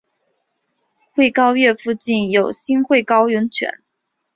[1.13, 3.83] 穗高岳附近有新穗高温泉。